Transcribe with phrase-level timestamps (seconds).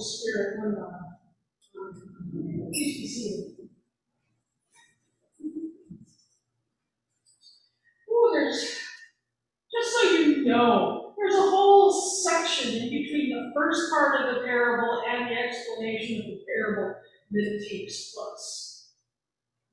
[0.00, 0.74] Holy Spirit, one
[2.72, 3.68] seated.
[8.08, 8.78] Ooh, there's,
[9.72, 14.40] just so you know, there's a whole section in between the first part of the
[14.42, 16.94] parable and the explanation of the parable
[17.32, 18.92] that takes place.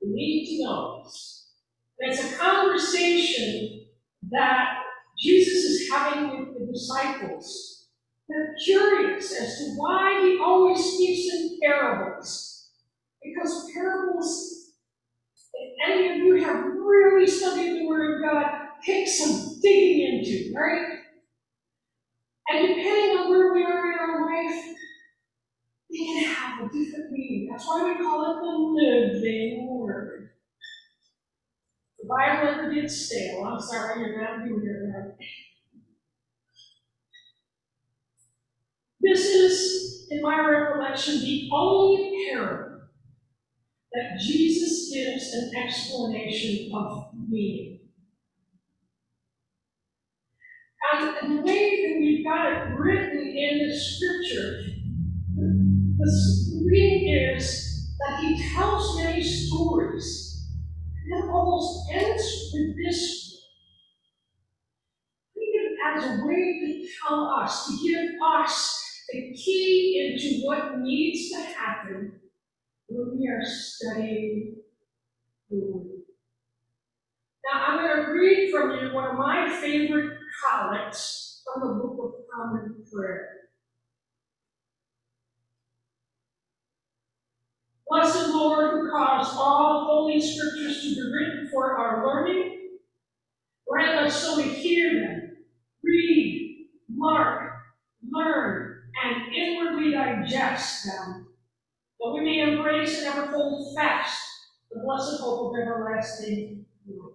[0.02, 1.52] You need to know this.
[2.00, 3.86] And it's a conversation
[4.30, 4.74] that
[5.18, 7.77] Jesus is having with the disciples.
[8.28, 12.70] They're curious as to why he always speaks in parables.
[13.22, 14.72] Because parables,
[15.54, 18.50] if any of you have really studied the Word of God,
[18.84, 20.98] take some digging into, right?
[22.50, 24.64] And depending on where we are in our life,
[25.90, 27.48] they can have a different meaning.
[27.50, 30.30] That's why we call it the living Word.
[32.00, 33.44] The Bible never gets stale.
[33.44, 35.14] I'm sorry, you're not doing it right.
[39.08, 42.80] This is, in my recollection, the only parable
[43.90, 47.80] that Jesus gives an explanation of meaning.
[50.92, 54.64] And the way that we've got it written in the scripture,
[55.96, 60.50] the reading is that he tells many stories.
[61.06, 63.28] And it almost ends with this
[65.86, 71.40] as a way to tell us, to give us the key into what needs to
[71.40, 72.12] happen
[72.88, 74.56] when we are studying
[75.50, 75.86] the Word.
[77.44, 81.98] Now, I'm going to read from you one of my favorite collects from the Book
[82.02, 83.28] of Common Prayer.
[87.88, 92.68] Blessed Lord, who caused all holy scriptures to be written for our learning,
[93.66, 95.36] grant us so we hear them,
[95.82, 97.52] read, mark,
[98.12, 101.28] learn, and inwardly digest them,
[102.00, 104.20] that we may embrace and ever hold fast
[104.70, 107.14] the blessed hope of everlasting life.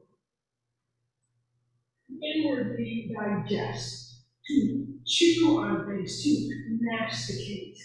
[2.21, 6.49] Inwardly digest, to chew on things, to
[6.81, 7.77] masticate.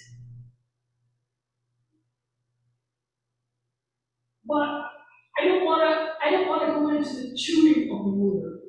[4.47, 4.85] But
[5.39, 6.27] I don't want to.
[6.27, 8.61] I don't want to go into the chewing of the word.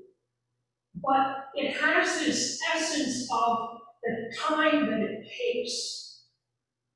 [0.96, 6.26] But it has this essence of the time that it takes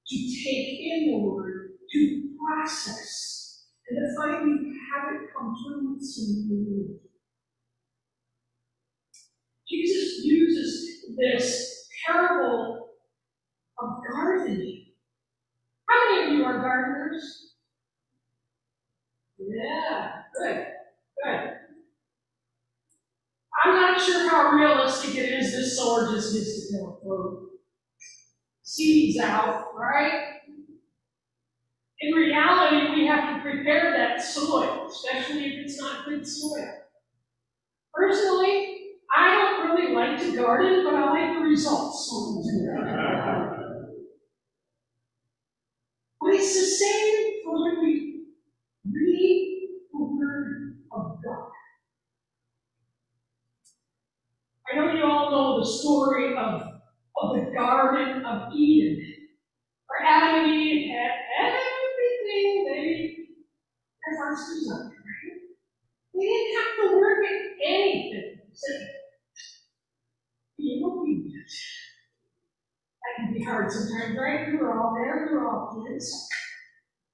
[0.07, 6.03] to take in the word, to process, and to finally have it come through with
[6.03, 6.99] some meaning.
[9.67, 12.89] Jesus uses this parable
[13.79, 14.85] of gardening.
[15.87, 17.53] How many of you are gardeners?
[19.37, 20.65] Yeah, good,
[21.23, 21.49] good.
[23.63, 26.11] I'm not sure how realistic it is this sower
[28.63, 30.33] seeds out, right?
[32.01, 36.67] In reality, we have to prepare that soil, especially if it's not good soil.
[37.93, 38.79] Personally,
[39.15, 42.09] I don't really like to garden, but I like the results.
[46.19, 48.23] but it's the same for when we
[48.91, 51.52] read the Word of God.
[54.71, 59.05] I know you all know the story of, of the Garden of Eden,
[59.87, 63.17] where Adam and Eve had everything they
[64.05, 64.85] their hearts desired.
[64.85, 65.39] Right?
[66.13, 68.91] They didn't have to work at anything except
[70.57, 71.49] be obedient.
[73.01, 74.47] That can be hard sometimes, right?
[74.51, 76.27] We were all there, we were all kids.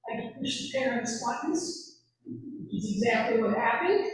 [0.09, 4.05] I to push the parents' buttons, which is exactly what happened.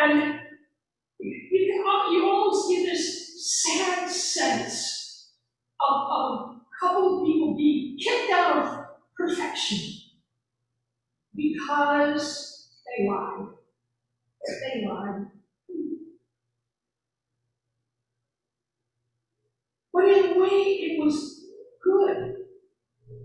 [0.00, 0.39] And you, can,
[2.76, 5.32] this sad sense
[5.80, 8.84] of, of a couple of people being kicked out of
[9.16, 9.78] perfection
[11.34, 13.46] because they lied.
[14.46, 15.26] They lied.
[19.92, 21.44] But in a way, it was
[21.82, 22.36] good.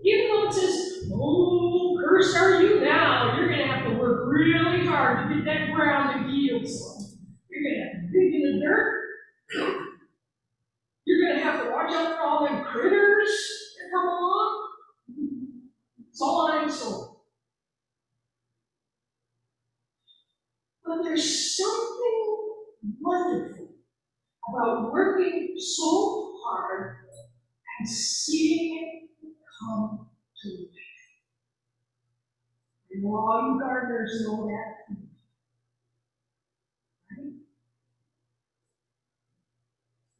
[0.04, 4.26] Even though it says, oh, cursed are you now, you're going to have to work
[4.26, 6.96] really hard to get that ground to yield some.
[7.48, 9.02] You're gonna have to dig in the dirt.
[11.06, 14.68] You're gonna have to watch out for all them critters that come along.
[16.10, 17.06] It's all I'm saying.
[20.84, 22.46] But there's something
[23.00, 23.68] wonderful
[24.48, 26.96] about working so hard
[27.78, 29.30] and seeing it
[29.60, 30.08] come
[30.42, 30.68] to life.
[32.92, 34.96] And all you gardeners know that.
[37.10, 37.32] Right?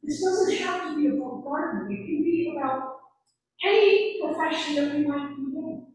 [0.03, 1.97] This doesn't have to be about gardening.
[1.97, 2.97] It can be about
[3.63, 5.87] any profession that we might be in.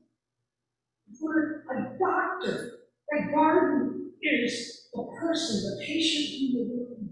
[1.10, 2.70] If we're a doctor,
[3.10, 7.11] that garden is the person, the patient in the room.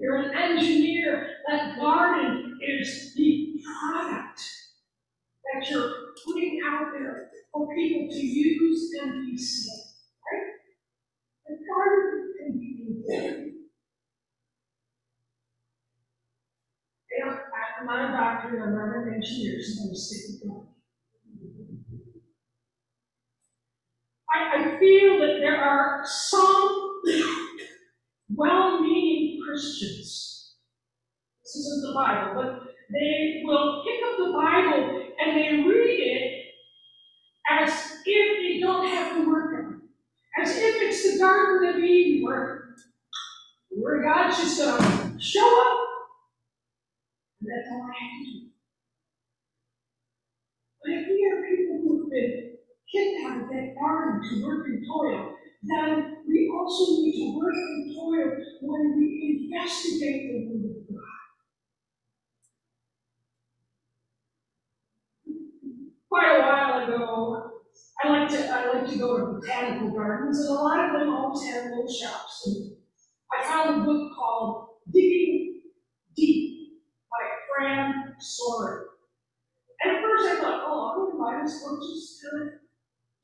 [0.00, 4.40] You're an engineer, that garden is the product
[5.44, 5.92] that you're
[6.24, 9.96] putting out there for people to use and be saved.
[10.32, 10.52] Right?
[11.46, 13.50] The garden can be anything.
[17.80, 20.66] I'm not a doctor, I'm not an engineer, so I'm stick with.
[24.34, 27.00] I, I feel that there are some
[28.34, 28.69] well
[29.50, 30.54] Christians.
[31.42, 32.62] This isn't the Bible, but
[32.92, 36.44] they will pick up the Bible and they read it
[37.50, 40.40] as if they don't have to work on it.
[40.40, 42.76] As if it's the Garden of Eden where,
[43.70, 45.78] where God's just going to show up.
[47.40, 48.46] And that's all I have to do.
[50.84, 52.52] But if we are people who've been
[52.92, 57.54] kicked out of that garden to work and toil, then we also need to work
[57.54, 61.20] and toil when we investigate the Word of God.
[66.08, 67.50] Quite a while ago,
[68.02, 71.10] I like to I like to go to botanical gardens, and a lot of them
[71.10, 72.46] have little shops.
[72.46, 72.76] And
[73.32, 75.62] I found a book called Digging
[76.16, 76.80] Deep
[77.10, 78.86] by Fran Sorin.
[79.82, 82.50] And at first I thought, oh, I'm going to buy this book just to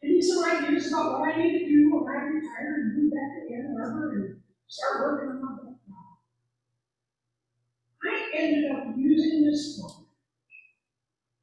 [0.03, 3.13] give me some ideas about what I need to do when I retire and move
[3.13, 5.77] back to Ann Arbor and start working on my book.
[8.05, 10.07] I ended up using this book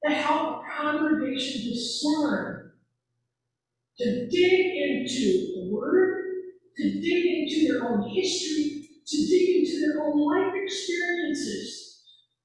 [0.06, 2.72] to help congregation discern,
[3.98, 6.24] to dig into the Word,
[6.78, 12.04] to dig into their own history, to dig into their own life experiences,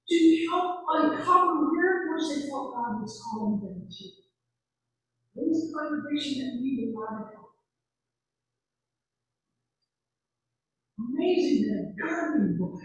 [0.09, 4.18] to help uncover where it was they felt God was calling them to.
[5.39, 6.61] A congregation that
[7.23, 7.51] of help.
[10.99, 12.81] Amazing that a gardening book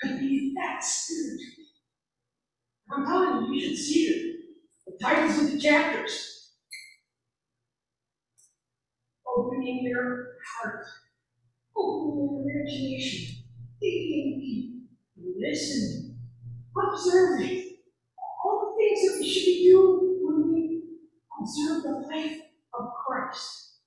[0.00, 1.64] could be that spiritual.
[2.92, 4.36] I'm telling you, you should see it.
[4.86, 6.52] The titles of the chapters.
[9.26, 10.86] Opening your heart,
[11.76, 13.44] opening your imagination,
[13.80, 16.18] thinking deep, listening,
[16.76, 17.65] observing.
[21.46, 22.38] Observe the life
[22.74, 23.78] of Christ.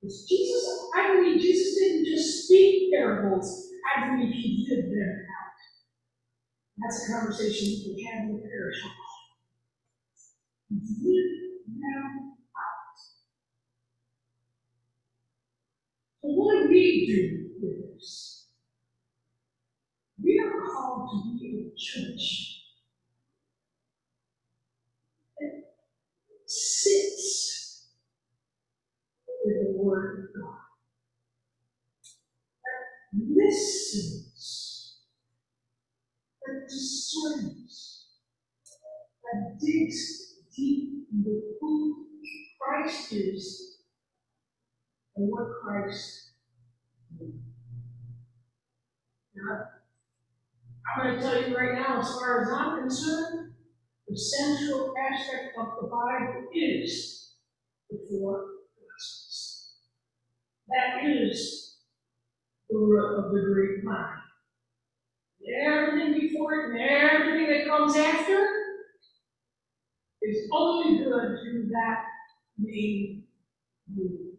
[0.00, 5.58] Because Jesus, I believe Jesus didn't just speak parables, I believe he lived them out.
[6.78, 8.82] That's a conversation we can have in the parish.
[10.70, 11.30] Live
[11.66, 12.98] them out.
[16.22, 18.46] So what do we do with this?
[20.22, 22.62] We are called to be a church
[25.40, 25.64] that
[26.46, 27.88] sits
[29.44, 30.58] with the Word of God,
[32.64, 34.98] that listens,
[37.12, 38.06] discerns,
[39.22, 42.06] that digs deep into who
[42.60, 43.78] Christ is
[45.16, 46.32] and what Christ
[47.20, 47.34] is.
[49.34, 49.64] Now,
[50.96, 53.54] I'm going to tell you right now, as far as I'm concerned,
[54.08, 57.34] the central aspect of the Bible is
[57.88, 58.44] the four
[58.76, 59.76] Gospels.
[60.68, 61.78] That is
[62.68, 64.21] the root of the Greek mind.
[65.44, 68.46] Everything before it and everything that comes after
[70.22, 72.04] is only good to that
[72.58, 73.24] main
[73.96, 74.38] root.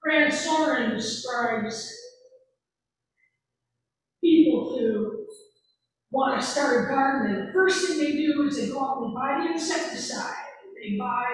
[0.00, 1.92] Fran Sorin describes
[4.22, 5.26] people who
[6.10, 9.02] want to start a garden, and the first thing they do is they go out
[9.02, 10.34] and buy the insecticide,
[10.80, 11.26] they buy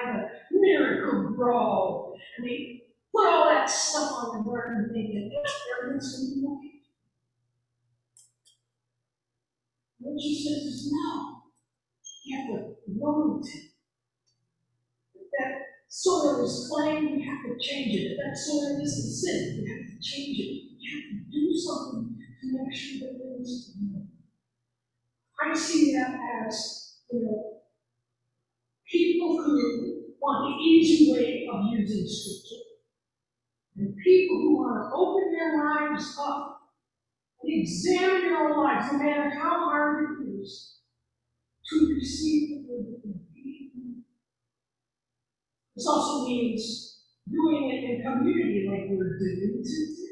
[0.50, 2.83] the Miracle-Gro, and they
[3.14, 4.50] put all that stuff on the
[5.78, 6.80] everything's going to be okay.
[10.00, 11.42] What she says is no.
[12.24, 12.74] You have to
[13.46, 13.70] it.
[15.38, 15.52] That
[15.88, 18.12] soil is clay, we have to change it.
[18.12, 20.50] If that soil isn't sin, we have to change it.
[20.76, 23.76] We have to do something to make sure that it is.
[25.40, 26.16] I see that
[26.46, 27.60] as, you know,
[28.90, 32.43] people who want the easy way of using scripture.
[34.64, 36.72] Want to open their lives up
[37.42, 40.80] and examine their own lives, no matter how hard it is,
[41.68, 43.20] to receive the of God.
[45.76, 50.08] This also means doing it in community like we're doing today.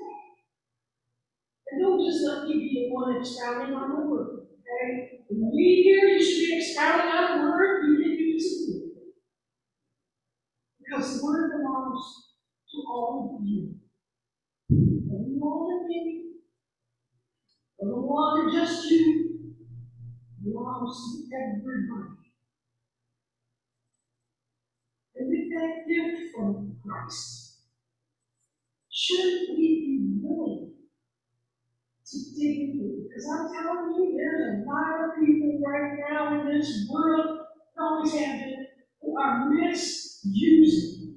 [1.70, 5.24] And don't just let me be the one expounding on the word, okay?
[5.30, 8.90] When we hear you should be expounding on the word, you can use word.
[10.84, 12.02] Because the word belongs
[12.70, 13.81] to all of you.
[15.12, 16.22] Belong to me.
[17.78, 19.54] Doesn't belong to just you.
[20.38, 22.16] It belongs to everybody.
[25.16, 27.58] And with that gift from Christ,
[28.90, 30.72] should we be willing
[32.06, 33.08] to dig into it?
[33.08, 37.40] Because I'm telling you, there's a lot of people right now in this world,
[37.78, 38.66] always have been,
[39.02, 41.16] who are misusing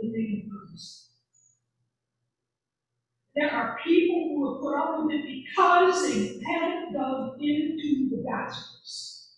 [0.00, 1.03] the name of Christ.
[3.34, 8.22] There are people who have put up with it because they haven't dug into the
[8.22, 9.32] Gospels.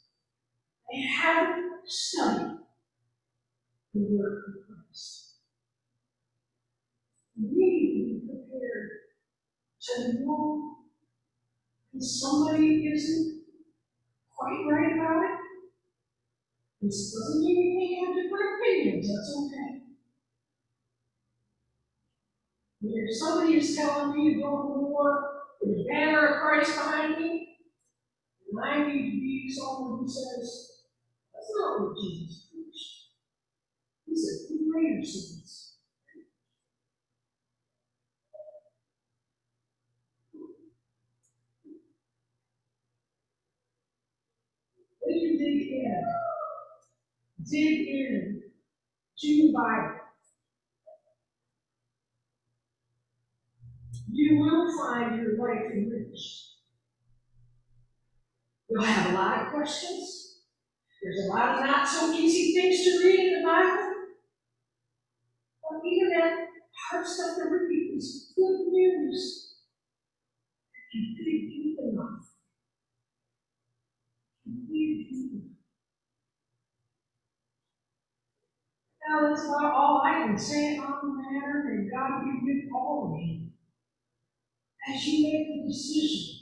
[0.92, 2.58] They haven't studied
[3.94, 5.36] the Word of Christ.
[7.40, 8.90] We need to be prepared
[9.80, 10.76] to know
[11.92, 13.44] when somebody isn't
[14.36, 15.38] quite right about it.
[16.82, 19.85] This doesn't mean we can't have different opinions, that's okay.
[22.94, 27.18] If somebody is telling me to go to war with a banner of Christ behind
[27.18, 27.58] me,
[28.50, 30.82] and I need to be someone who says,
[31.34, 33.08] that's not what Jesus preached.
[34.06, 35.74] He said, who greater sins?
[45.00, 46.04] When you dig in,
[47.48, 48.42] dig in
[49.18, 50.05] to the Bible.
[54.36, 56.56] You will find your life enriched.
[58.68, 60.40] You'll have a lot of questions.
[61.02, 63.92] There's a lot of not so easy things to read in the Bible.
[65.62, 66.48] But even that
[66.90, 69.54] hard stuff to read is good news.
[70.74, 72.26] If you dig deep enough.
[74.44, 75.56] You dig deep enough.
[79.08, 83.14] Now that's about all I can say on the matter, and God be with all
[83.14, 83.45] of you
[84.88, 86.36] as you make the decision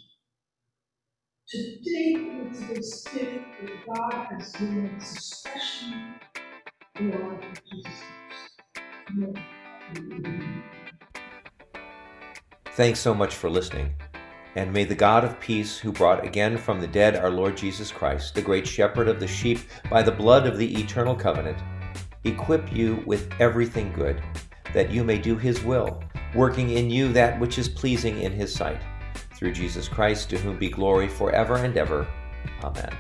[1.49, 5.95] to dig into this gift that God has given us, especially
[6.99, 7.41] in life
[12.73, 13.95] Thanks so much for listening.
[14.57, 17.91] And may the God of peace, who brought again from the dead our Lord Jesus
[17.91, 19.61] Christ, the great shepherd of the sheep,
[19.91, 21.59] by the blood of the eternal covenant,
[22.25, 24.23] equip you with everything good,
[24.75, 26.03] that you may do his will
[26.35, 28.81] working in you that which is pleasing in his sight.
[29.35, 32.07] Through Jesus Christ, to whom be glory forever and ever.
[32.62, 32.95] Amen.